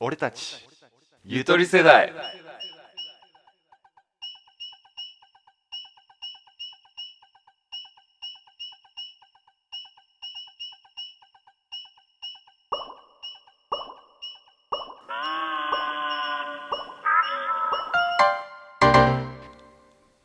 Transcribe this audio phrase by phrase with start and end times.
[0.00, 0.64] 俺たち。
[1.24, 2.12] ゆとり世代。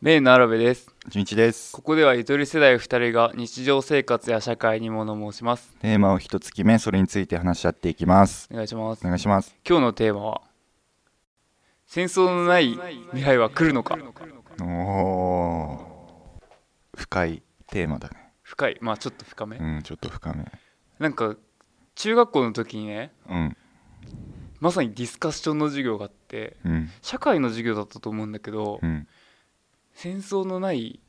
[0.03, 0.93] メインのアラベです。
[1.07, 1.71] 純一です。
[1.71, 5.77] ここではゆとり世代2人が日常生活や社会に物申します。
[5.79, 8.49] テーマを一月目それについて話し合っていきます。
[8.51, 9.05] お願いします。
[9.05, 9.55] お願いします。
[9.65, 10.41] 今日のテーマは
[11.85, 12.77] 戦争のない
[13.11, 13.97] 未来は来るのか？
[14.61, 16.99] おおー。
[16.99, 18.33] 深いテーマだね。
[18.41, 18.77] 深い。
[18.81, 19.55] まあちょっと深め。
[19.55, 20.51] うんちょっと深め。
[20.99, 21.37] なんか
[21.95, 23.55] 中学校の時にねうん。
[24.59, 26.89] まさにディスカッションの授業があってうん。
[27.01, 29.07] 社会の授業だったと思うんだけど、うん
[29.93, 30.99] 戦争のない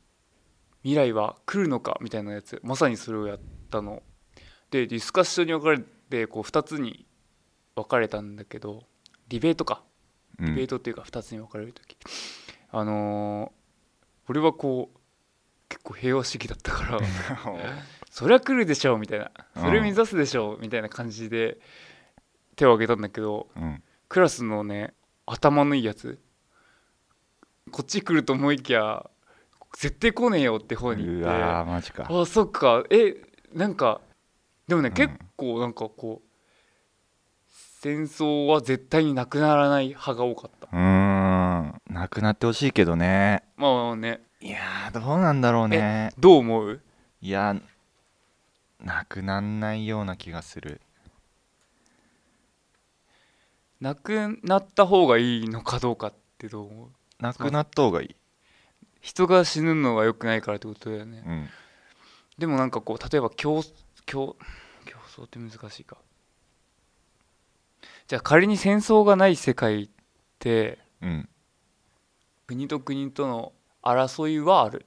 [0.83, 3.39] 未来は来るのかみたいなやつまさにそれをやっ
[3.69, 4.03] たの。
[4.71, 7.05] でディスカッションに分かれてこう2つに
[7.75, 8.83] 分かれたんだけど
[9.27, 9.83] ディベートか。
[10.39, 10.45] うん。
[10.47, 11.97] ディベートっていうか2つに分かれる時、
[12.71, 13.65] あのー
[14.27, 14.99] 俺はこう
[15.69, 16.99] 結構平和主義だったから
[18.09, 19.31] そりゃ来るでしょうみたいな。
[19.55, 21.59] それ目指すでしょうみたいな感じで
[22.55, 23.83] 手を挙げたんだけどうん。
[24.09, 24.93] クラスのね
[25.25, 26.19] 頭のいいやつ
[27.71, 29.09] こっち来ると思いきや
[29.77, 32.07] 絶対来ねえよって方にう行ってわーマジか。
[32.09, 32.83] あそっか。
[32.89, 33.15] え
[33.53, 34.01] なんか
[34.67, 34.93] でもね、うん。
[34.95, 36.27] 結構なんかこう
[37.81, 40.67] 戦争は絶対になくならない派が多かった。
[40.71, 41.81] うーん。
[41.89, 43.43] なくなってほしいけどね。
[43.57, 44.21] まあね。
[44.39, 46.13] いやーどうなんだろうね。
[46.17, 46.81] どう思う？
[47.21, 47.55] いや
[48.83, 50.79] なくなんないような気がする。
[53.81, 56.89] なくなった方がいいのかどうかってどう思う？
[57.19, 58.15] なくなった方がいい。
[59.01, 61.23] 人が死ぬのが良くないからってことだよね。
[61.25, 61.49] うん。
[62.37, 63.63] でもなんかこう例えば競
[64.05, 64.35] 競
[64.85, 65.97] 競争って難しいか。
[68.07, 69.89] じゃあ仮に戦争がない世界っ
[70.39, 71.29] てうん。
[72.47, 74.85] 国と国との争いはある？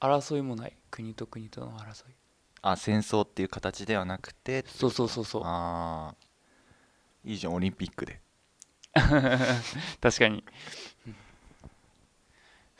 [0.00, 0.76] 争いもない？
[0.90, 2.14] 国と国との争い。
[2.60, 5.42] あ戦争っていう形ではなくてそうそうそうそう。
[5.44, 6.16] ああ
[7.24, 8.20] いいじゃんオリンピックで。
[10.00, 10.44] 確かに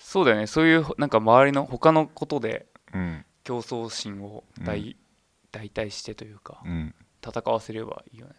[0.04, 0.46] そうだよね。
[0.46, 3.24] そういうなんか周りの他のことでうん。
[3.44, 4.96] 競争心を代,、
[5.50, 6.94] 代替してというかうん。
[7.26, 8.34] 戦わせればいいよね。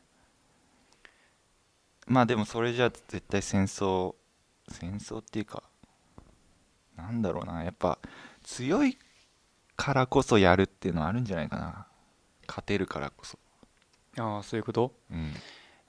[2.05, 4.15] まあでもそれじゃ絶対戦争
[4.69, 5.63] 戦争っていうか
[6.95, 7.63] なんだろうな。
[7.63, 7.97] やっぱ
[8.43, 8.97] 強い
[9.75, 11.87] からこそやるっていうのはあるんじゃないかな。
[12.47, 13.39] 勝てるからこそ。
[14.17, 14.93] ああそういうこと？
[15.11, 15.33] うん。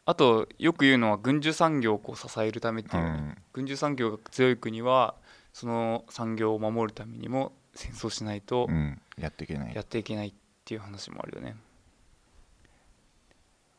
[0.06, 3.06] あとよく言うのは軍需産業をこう支えるためってういう。
[3.06, 3.42] よね、ん。
[3.52, 5.14] 軍需産業が強い国は
[5.54, 9.74] その産業を守るためにも戦争しないとうんやっていけない。
[9.74, 10.32] やっていけないっ
[10.64, 11.56] ていう話もあるよね。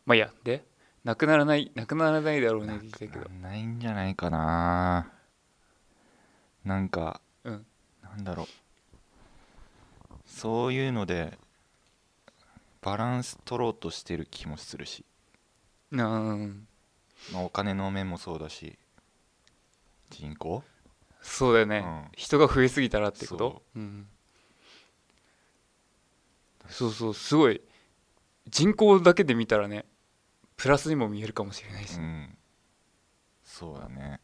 [0.05, 0.63] まあいいやで
[1.03, 3.29] なくならないなくならないだろうねって言ってたけど。
[3.41, 5.11] ないんじゃないかな。
[6.63, 7.65] なんか、うん。
[8.01, 8.47] なんだろう。
[10.25, 11.37] そういうので
[12.81, 15.03] バランス取ろうとしてる気もするし、
[15.91, 16.67] うん。
[17.33, 18.77] まあ、お金の面もそうだし
[20.09, 20.63] 人口
[21.25, 22.05] そうだよね、うん。
[22.15, 23.79] 人が増えすぎたらってこと、そう。
[23.79, 24.07] ん、
[26.69, 27.61] そうそうすごい。
[28.47, 29.85] 人口だけで見たらね
[30.55, 32.37] プラスにも見えるかもしれないし、うん。
[33.43, 34.19] そうだね。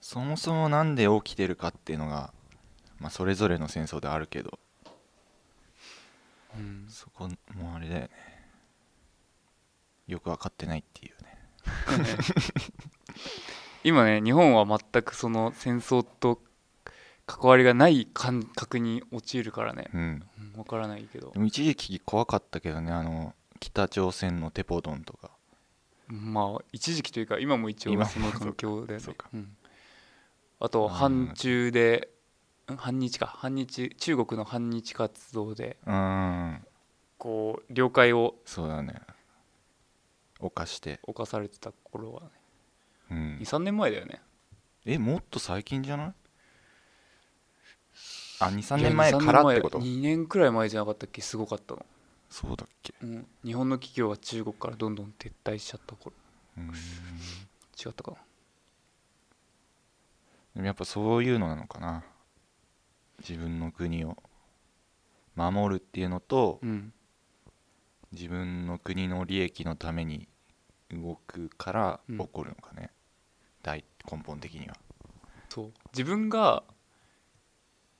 [0.00, 2.32] そもそもなんで起きてるかっていうのが、
[2.98, 4.58] まあ、それぞれの戦争であるけど。
[6.56, 6.86] うん。
[6.88, 8.10] そこもあれだよね。
[10.06, 11.38] よく分かってないっていうね
[13.84, 16.40] 今ね日本は全くその戦争と
[17.26, 20.00] 関わりがない感覚に陥るからね、うん。
[20.38, 21.30] うん、分からないけど。
[21.30, 25.30] でも一時期怖かったけどねあの北朝鮮のテポドンとか。
[26.08, 29.00] まあ一時期というか今も一応その環境で、ね。
[29.00, 29.56] そうん、
[30.60, 32.10] あと反中で
[32.70, 33.26] ん反日か。
[33.26, 36.64] 反日中国の反日活動でうん。
[37.16, 39.00] こう領海をそうだね。
[40.40, 42.28] 犯して、侵されてた頃はね
[43.10, 44.20] うん、23年前だよね。
[44.86, 46.12] えもっと最近じゃない？
[48.40, 51.20] あ23年前からってこと？2年くらい前じゃなかったっけ？
[51.22, 51.86] すごかったの、
[52.28, 52.94] そうだっけ？
[53.02, 56.14] うん、日本の企業は中国からどんどん撤退しちゃった頃。
[56.58, 56.64] うん。
[56.66, 58.16] 違ったかな？
[60.54, 62.04] でもやっぱそういうのなのかな。
[63.20, 64.16] 自分の国を。
[65.36, 66.92] 守るっていうのとうん。
[68.12, 70.28] 自分の国の利益のために
[71.02, 72.18] 動くからうん。
[72.18, 72.90] 起こるのかね、
[73.62, 74.76] 大根本的には。
[75.48, 75.72] そう。
[75.92, 76.64] 自分が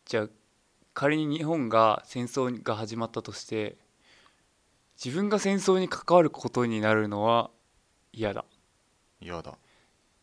[0.05, 0.29] じゃあ
[0.93, 3.77] 仮に日本が戦争が始まったとして
[5.03, 7.51] 自分が戦争に関わることになるのは
[8.13, 8.45] 嫌だ。
[9.21, 9.59] 嫌だ。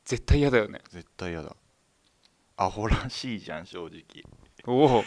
[0.06, 0.82] 絶対嫌だよね。
[0.90, 1.56] 絶対嫌だ。
[2.58, 4.24] アホらしいじゃん正直。
[4.66, 5.04] おお。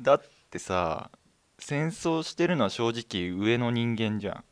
[0.00, 1.10] だってさ
[1.58, 4.44] 戦争してるのは正直上の人間じゃん。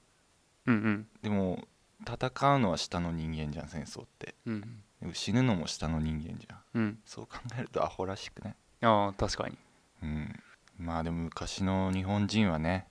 [0.66, 1.08] うんうん。
[1.22, 1.64] でも
[2.08, 4.34] 戦うのは下の人間じゃん戦争って。
[4.46, 4.82] うん。
[5.12, 6.58] 死ぬのも下の人間じゃん。
[6.74, 6.98] うん。
[7.04, 8.56] そう考えるとアホらしくね。
[8.80, 9.58] ああ確かに。
[10.02, 10.42] うん。
[10.78, 12.86] まあでも昔の日本人はね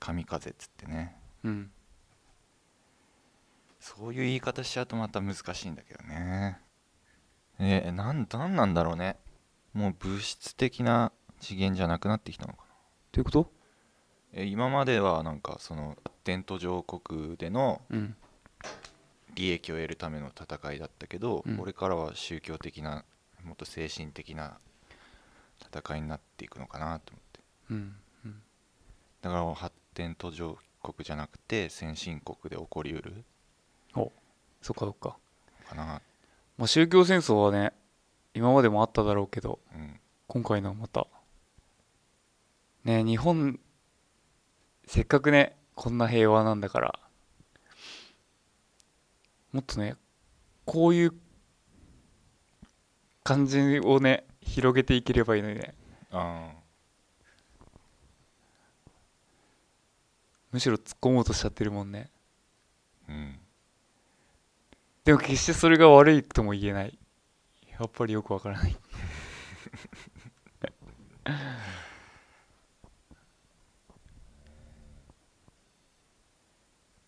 [0.00, 1.16] 神風っつってね。
[1.44, 1.70] うん。
[3.80, 6.58] そういう言い方しちゃうとまた難しいんだけどね。
[7.58, 9.18] えなんなんなんだろうね。
[9.74, 12.74] もう物質的な次元じゃなくなってきたのかな。
[13.12, 13.52] ということ？
[13.60, 13.63] え
[14.36, 18.16] 今まではなんかその発展途上国でのうん。
[19.34, 21.56] 利益を得るための戦いだったけど、うん。
[21.56, 23.04] これからは宗教的な
[23.44, 24.58] もっと精神的な
[25.74, 27.40] 戦いになっていくのかなと思って。
[27.70, 27.94] うん
[29.22, 33.24] だから発展途上国じゃなくて先進国で起こりうる
[33.96, 34.12] お
[34.60, 35.16] そっかそっか。
[35.66, 36.02] かな。
[36.58, 37.72] まあ宗教戦争はね
[38.34, 39.98] 今までもあっただろうけどうん。
[40.26, 41.06] 今回のはまた。
[42.84, 43.58] ね日本
[44.86, 46.98] せっかくねこんな平和なんだから。
[49.52, 49.94] もっとね
[50.64, 51.12] こういう
[53.22, 55.74] 感じをね広げていければいいのにね。
[56.10, 56.52] あ
[60.52, 62.10] むしろ突っ込もうとしちゃってるもんね。
[63.08, 63.38] ーうん。
[65.04, 66.98] でも決してそれが悪いとも言えない。
[67.78, 68.76] やっぱりよくわからない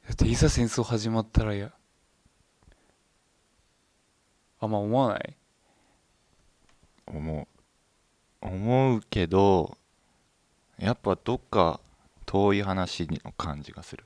[0.07, 1.73] だっていざ戦争始まったらや。
[4.61, 5.37] あんま思わない？
[7.07, 7.47] 思う。
[8.41, 9.77] 思うけど
[10.79, 11.81] やっぱどっか
[12.25, 14.05] 遠い話の感じがする。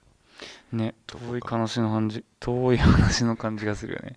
[0.73, 0.95] ね。
[1.07, 4.17] 遠い話の感じ遠い話の感じがするよね。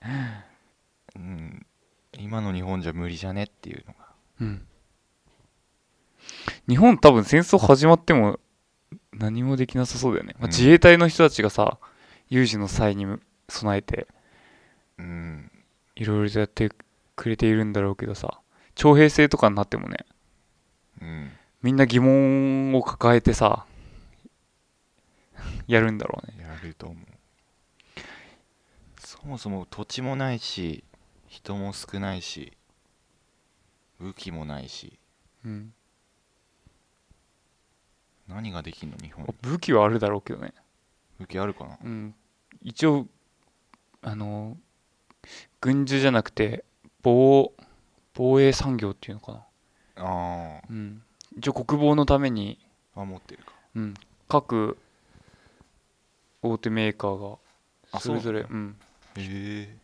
[1.16, 1.66] うん。
[2.14, 3.44] 今の日本じゃ無理じゃね？
[3.44, 4.00] っていうのが。
[4.42, 4.66] うん。
[6.70, 8.40] 日本多分戦争始まっても
[9.14, 10.52] 何もできなさそうだよね、まあうん。
[10.52, 11.78] 自衛隊の人たちがさ
[12.30, 13.06] 有事の際に
[13.50, 14.08] 備えて
[14.98, 15.52] うん。
[15.96, 16.72] いろいろとやって
[17.16, 18.40] くれているんだろうけどさ
[18.76, 20.06] 徴兵制とかになってもね
[21.02, 21.32] うん。
[21.62, 23.66] みんな疑問を抱えてさ
[25.68, 26.44] やるんだろうね。
[26.44, 26.98] やると思う。
[29.00, 30.84] そもそも土地もないし
[31.28, 32.54] 人も少ないし
[34.00, 35.00] 武器もないし。
[35.46, 35.74] うん
[38.28, 40.54] 何ができんの日本武器はあるだろうけどね。
[41.20, 41.78] 武器あるかな？
[41.84, 42.16] うん。
[42.62, 43.08] 一応
[44.02, 44.58] あの
[45.62, 46.64] 軍需じゃなくて
[47.02, 47.54] 防
[48.14, 49.46] 防衛産業っていうのか
[49.96, 50.04] な。
[50.06, 51.02] あうん。
[51.38, 53.54] 一応国防のために、ーあ持ってるか。
[53.76, 53.94] うん、
[54.28, 54.78] 各
[56.44, 57.38] 大手メーカーが
[57.92, 58.76] あそれぞれうん
[59.18, 59.78] へえ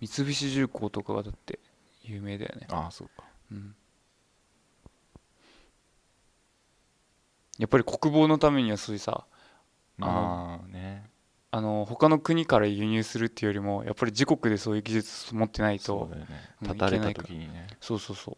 [0.00, 1.58] 三菱重工とかがだって
[2.02, 3.24] 有名だよね、ああそうか。
[3.50, 3.74] うん、
[7.58, 9.24] やっぱり国防のためにはそういうさ
[10.00, 11.10] あのまあね。
[11.52, 16.26] あの他の国から輸入するっていうよりもやっぱり自国でそういう技術持ってないとそうね。
[16.60, 17.68] れた時にね。
[17.80, 18.36] そうそうそ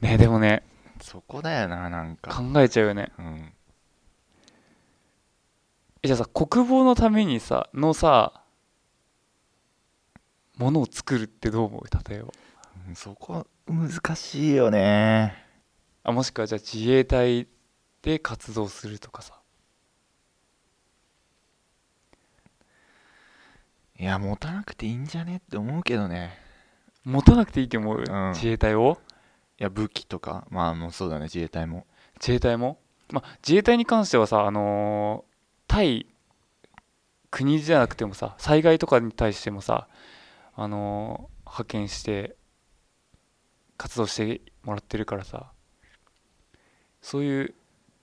[0.00, 0.04] う。
[0.04, 0.62] ねでもね
[1.00, 2.30] そこだよななんか。
[2.30, 3.10] 考えちゃうよね。
[3.18, 3.52] うん。
[6.02, 8.44] えじゃあさ国防のためにさのさ
[10.56, 11.82] ものを作るってどう思う？
[12.10, 12.28] 例えば。
[12.88, 15.34] うんそこ難しいよね。
[16.02, 17.46] あもしくはじゃあ自衛隊
[18.02, 19.40] で活動するとかさ。
[23.98, 26.38] いや持たなくていいんじゃねって思うけどね。
[27.04, 28.32] 持たなくていいと思う、ん。
[28.34, 28.98] 自衛隊を。
[29.58, 30.46] いや武器とか。
[30.50, 31.86] まあもうそうだね自衛隊も。
[32.20, 32.78] 自衛隊も、
[33.10, 35.32] まあ、自衛隊に関してはさ、あのー
[35.68, 36.06] 対
[37.30, 39.88] 国じゃなくてもさ災害とかに対してもさ、
[40.54, 42.36] あのー派遣して
[43.76, 45.50] 活動してもらってるからさ
[47.00, 47.54] そういう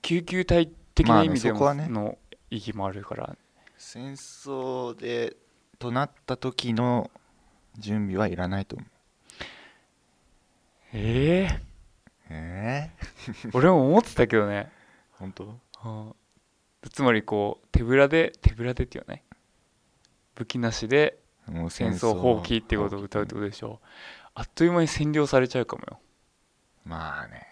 [0.01, 1.87] 救急隊的な意味でもそこはね。
[1.87, 2.17] の
[2.49, 3.37] 意義もあるから、
[3.77, 5.37] 戦争で
[5.77, 7.11] となった時の
[7.77, 8.87] 準備はいらないと思う。
[10.93, 11.61] ええ
[12.29, 14.71] ええ俺も思ってたけどね、
[15.11, 15.59] 本当？
[15.85, 16.15] うん。
[16.89, 19.23] つまりこう手ぶらで手ぶらでっていうのはね。
[20.35, 21.19] 武器なしで
[21.69, 23.81] 戦争放棄ってことを歌うってことでしょ
[24.39, 25.99] あっという間に占領されちゃうかもよ。
[26.85, 27.45] まあね。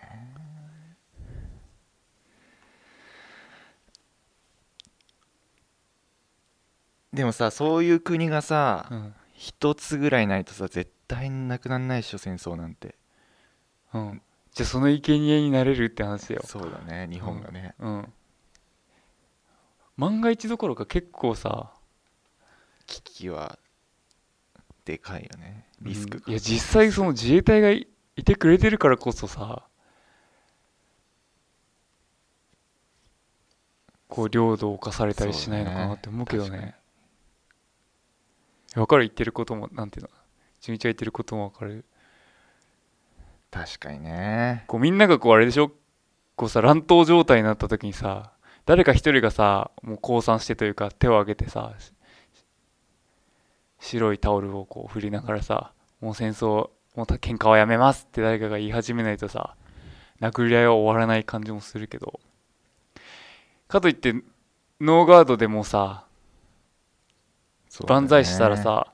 [7.11, 9.13] でもさそういう国がさうん。
[9.33, 12.95] 一つぐらいないとさ絶対なくなんないでしょ戦争なんて。
[13.93, 14.21] うん。
[14.53, 16.43] じゃあその生贄になれるって話だよ。
[16.45, 18.13] そうだね日本がね、うん。
[19.97, 21.73] 万が一どころか結構さ
[22.85, 23.59] 危機は
[24.87, 25.65] でかいよね。
[25.81, 29.63] リスクが、うんいや実際その自衛隊がいいてくれてるからこそさ
[34.07, 36.49] こう領土を侵されたりしないのかなって思うけどね。
[36.49, 36.75] ね。
[38.73, 39.03] 分かる？
[39.03, 40.09] 言ってることもなんていうの？
[40.61, 41.85] 純一が言ってることも分かる。
[43.51, 44.63] 確かにね。
[44.67, 45.71] こうみんながこうあれでしょ？
[46.35, 48.31] こうさ乱闘状態になった時にさ
[48.65, 51.91] 誰か一人がさもう降参してというか手を挙げてさし
[53.87, 59.55] 白いタオルをこう振りながらさもう戦争もうた喧嘩はやめますって誰かが言い始めないとさ
[60.21, 62.19] 殴り合いは終わらない感じもするけど。
[63.67, 64.13] かといって
[64.81, 66.05] ノーガードでもさ
[67.79, 67.85] ね。
[67.87, 68.93] 万歳したらさ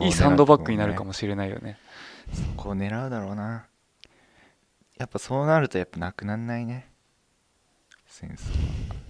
[0.00, 1.78] いいサンドバッグになるかももしれないよね。
[2.32, 3.66] そこを狙うだろうな。
[4.96, 6.92] やっぱそうなるとやっぱなくなんないね。
[8.06, 9.00] 戦争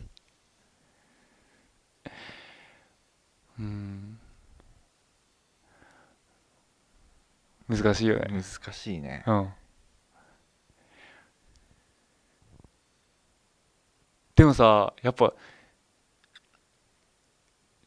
[3.58, 4.19] うん
[7.70, 8.26] 難しいよね。
[8.30, 9.22] 難しいね。
[9.26, 9.48] うん。
[14.34, 15.32] でもさやっぱ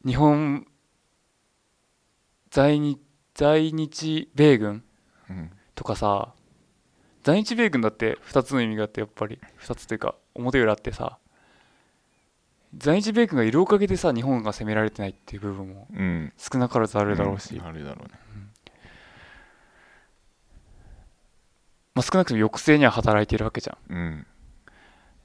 [0.06, 0.66] 日本
[2.50, 3.00] 在日
[3.34, 4.84] 在日米軍
[5.28, 5.50] うん。
[5.74, 6.32] とかさ
[7.24, 9.40] 在日米軍だって2つの意味があってやっぱり。
[9.60, 11.18] 2つというか表裏あってさ
[12.76, 16.32] 在日米軍がいるおかげでさ日本が攻められてないっていう部分もうん。
[16.38, 17.64] 少なからずあるだろうし、ん。
[17.64, 18.18] あるだろうね
[21.94, 23.92] まあ、少なくとも抑制には働いてるわけじゃん。
[23.92, 24.26] うん。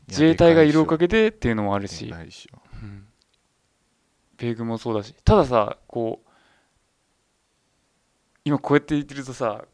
[0.07, 3.07] 自衛隊がいるおかげげでっていうのもあるし、でかいでしょうん。
[4.37, 5.13] 米軍もそうだし。
[5.23, 6.29] たださこう
[8.45, 9.65] 今こうやって言ってるとさ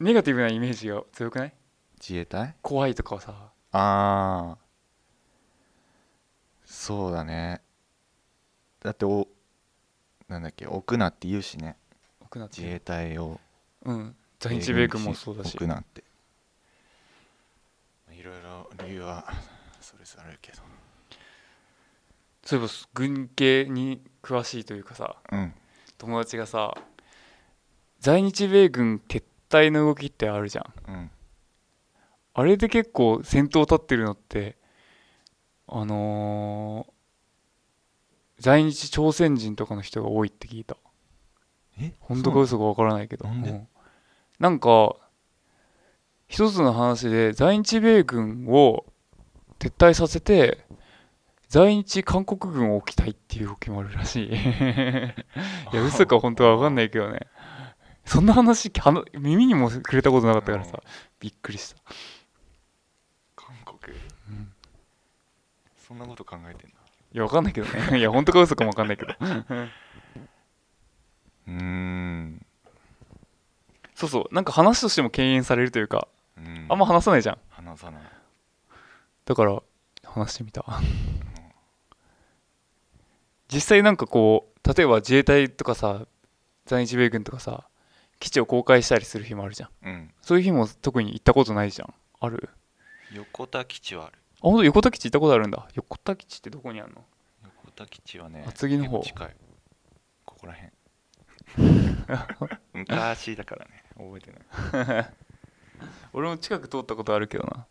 [0.00, 1.54] ネガティブなイメージが強くない？
[2.00, 2.54] 自衛隊？
[2.62, 3.32] 怖いとかはさ。
[3.72, 4.58] ああ
[6.64, 7.60] そうだね。
[8.80, 9.28] だってお
[10.28, 11.76] なんだっけ置くなって言うしね。
[12.20, 12.62] 多くなって。
[12.62, 13.40] 自衛隊を。
[13.84, 15.54] うん在日米軍もそうだし。
[15.54, 16.02] 置くなって。
[18.10, 19.24] いろいろ理由は
[19.80, 20.58] それぞれあるけど。
[22.42, 25.54] そういえば軍系に詳しいというかさうん。
[25.96, 26.76] 友達がさ
[28.00, 30.72] 在日米軍撤退の動きってあるじゃん。
[30.88, 31.10] うん。
[32.34, 34.56] あれで結構先頭立ってるのって
[35.68, 36.92] あのー
[38.42, 40.76] 在日朝鮮人とかの人が多いって聞いた。
[41.78, 41.94] え？
[42.00, 43.28] 本当か嘘かわからないけど。
[43.28, 43.50] なんで？
[43.50, 43.68] うん
[44.42, 44.96] なんか
[46.26, 48.84] 一つの話で在日米軍を
[49.60, 50.66] 撤退させて
[51.46, 54.32] 在日韓国軍を置きたいっていう動きもあるらしい。
[54.34, 54.34] い
[55.72, 57.20] や嘘か本当は分かんないけどね。
[58.04, 60.82] そんな話はな耳にも触れたことなかったからさ。
[61.20, 61.80] びっくりした。
[63.36, 64.52] 韓国、ん。
[65.76, 66.76] そんなこと考えてんだ
[67.12, 68.00] いや分かんないけどね。
[68.00, 69.14] いや本当か嘘かも分かんないけど。
[71.46, 72.44] うーん
[74.02, 74.34] そうそう。
[74.34, 76.66] なんか話としても敬遠されるというかうん。
[76.68, 77.38] あんま話さないじゃん。
[77.50, 78.02] 話さない。
[79.24, 79.62] だから
[80.04, 80.64] 話してみた。
[83.48, 86.06] 実際なんかこう例えば自衛隊とかさ
[86.66, 87.68] 在日米軍とかさ
[88.18, 89.70] 基地を公開したりする日もあるじゃん。
[89.84, 90.10] うん。
[90.20, 91.94] そういう日も特に行ったことないじゃん。
[92.20, 92.48] ある？
[93.12, 94.18] 横田基地はある。
[94.18, 94.64] あ本当？
[94.64, 95.68] 横田基地行ったことあるんだ。
[95.74, 97.04] 横田基地ってどこにあるの？
[97.44, 99.00] 横田基地はね厚木の方。
[99.00, 99.36] 近い。
[100.24, 100.72] ここらへん
[102.72, 104.32] 昔だからね覚えて
[104.84, 105.06] ない。
[106.12, 107.66] 俺も近く通ったことあるけどな。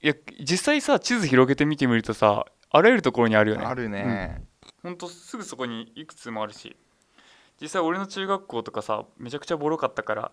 [0.00, 3.64] いや実際さ地図広げて見てみるとさあらゆるところにあるよね。
[3.64, 4.44] あるね、
[4.82, 4.96] ほん。
[4.96, 6.76] とすぐそこにいくつもあるし。
[7.60, 10.30] 実際俺の中学校とかさめちゃくちゃボロかったから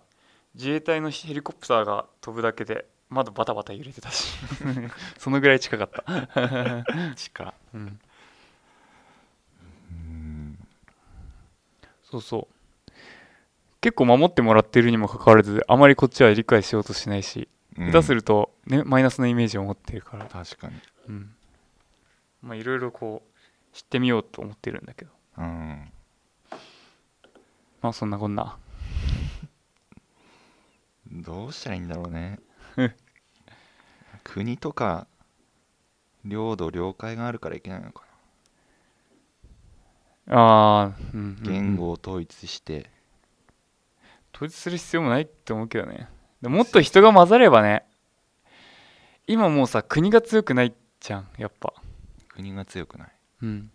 [0.53, 4.37] 自衛隊のヘリコプターが飛ぶだけで窓バタバタ揺れてたし。
[5.17, 6.03] そのぐらい近かった、
[7.15, 7.53] 近。
[7.73, 7.99] うん、
[9.91, 10.67] うん。
[12.03, 12.54] そうそう
[13.85, 20.25] 結構守ってもらってるにもかかわらずあまりこっちは理解しようとしないし下手すると、ね、マイナスなイメージを持ってるから。
[20.25, 20.73] 確かに。
[21.07, 21.35] うん。
[22.41, 25.11] まあいろいろこう知ってみようと思ってるんだけど。
[25.37, 25.91] うん。
[27.83, 28.57] まあそんなこんな。
[31.05, 32.39] どうしたらいいんだろうね。
[32.77, 32.93] う ん
[34.23, 35.05] 国とか
[36.25, 38.01] 領土領海があるからいけないのか
[40.29, 41.43] ああ、うんうんうん。
[41.43, 42.94] な言語を統一して、
[44.35, 46.09] 統一する必要もないって思うけどね。
[46.41, 47.85] でももっと人が混ざればね
[49.27, 51.73] 今もうさ国が強くないじゃんやっぱ。
[52.29, 53.11] 国が強くない。
[53.43, 53.71] うん。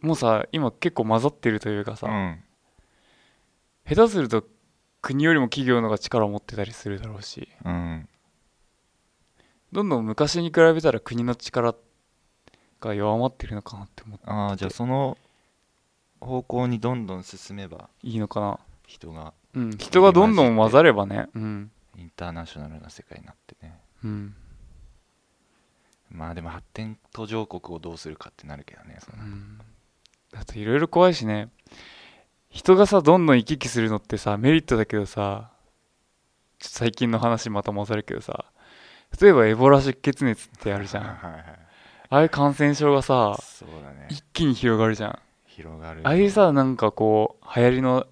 [0.00, 2.42] もうさ今結構混ざってるというかさ、うん。
[3.86, 4.44] 下手すると
[5.02, 7.48] 国よりも企業の方が力を持ってたりするだろうし。
[7.64, 8.08] うん。
[9.70, 11.74] どんどん昔に比べたら国の力
[12.80, 14.24] が弱まってるのかなって思って。
[14.26, 15.18] ああじゃあその
[16.20, 18.58] 方向にどんどん進めばいいのかな。
[18.86, 21.70] 人がうん人がどんどん混ざればねうん。
[21.96, 23.78] インターナショナルな世界になってね。
[24.04, 24.34] うん。
[26.10, 29.22] まあでも発展途上国をどうするかってなるけどねその。
[29.24, 29.58] うん。
[30.32, 31.48] だっていろいろ怖いしね。
[32.50, 35.50] 人がさどんどん行き来するのってさメリットだけどさ
[36.60, 38.46] 最近の話また混ざるけどさ
[39.20, 41.04] 例えばエボラ出血熱ってあるじゃん。
[41.04, 41.44] あ はいはい。
[42.10, 44.06] あいう感染症がさそうだね。
[44.10, 45.18] 一気に広がるじゃん。
[45.46, 48.06] 広がるああいうさなんかこう流行りの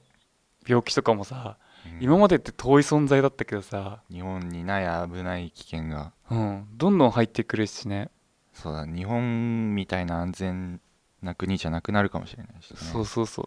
[0.67, 2.03] 病気とかもさうん。
[2.03, 4.03] 今までって遠い存在だったけどさ。
[4.11, 6.13] 日本にない危ない危険が。
[6.31, 6.67] うん。
[6.75, 8.11] どんどん入ってくるしね。
[8.53, 8.87] そうだ。
[8.87, 10.81] 日本みたいな安全
[11.23, 12.77] な国じゃなくなるかもしれないしね。
[12.79, 13.47] そうそうそう。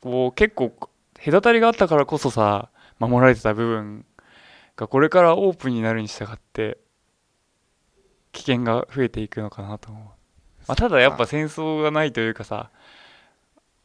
[0.00, 0.72] こう結構
[1.24, 2.68] 隔たりがあったからこそさ
[2.98, 4.04] 守られてた部分
[4.76, 6.78] がこれからオープンになるに従って
[8.32, 12.70] 危険が増えていくのかなと思う、まあ、ただやっぱ戦争がないというかさ、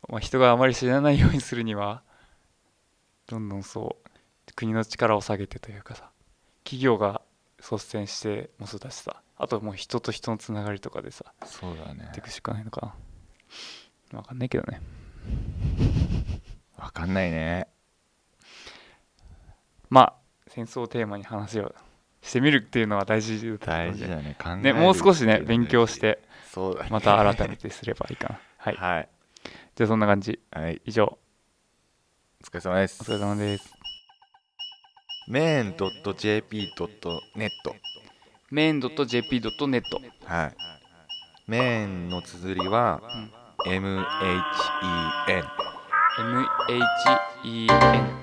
[0.09, 2.03] まあ、人があまり知らないようにするには
[3.31, 4.09] どんどんそう
[4.55, 6.09] 国の力を下げてというかさ
[6.65, 7.21] 企業が
[7.59, 12.03] 率先してもそうだしさあともう人と人のつながりとかでさそうだね。
[12.03, 12.93] やっていくしかないのか
[14.11, 14.19] な。
[14.19, 14.81] 分かんないけどね。
[16.77, 17.67] わかんないね。
[19.89, 20.13] まあ
[20.47, 21.73] 戦争をテーマに話を
[22.21, 24.35] してみるっていうのは大事だ大事だね。
[24.39, 25.39] 考えるねもう少しね。
[25.39, 26.21] 勉強して
[26.51, 26.89] そうだね。
[26.91, 28.39] また改めてすればいいかな。
[28.57, 28.75] はい。
[28.75, 29.09] はい。
[29.75, 30.39] じゃあそんな感じ。
[30.51, 30.81] はい。
[30.85, 31.17] 以上
[32.41, 33.03] お疲れ様です。
[33.03, 33.71] お疲れ様です。
[35.27, 37.51] メン .jp.net
[38.49, 39.83] メイン .jp.net
[40.25, 40.55] はい。
[41.45, 42.99] メンの綴りは、
[43.67, 43.69] ん。
[43.69, 44.01] MHEN
[47.37, 48.20] MEHEN